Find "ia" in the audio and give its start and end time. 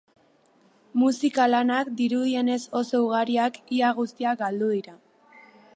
3.81-3.95